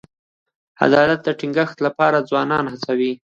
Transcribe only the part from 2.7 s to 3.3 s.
هڅي کوي.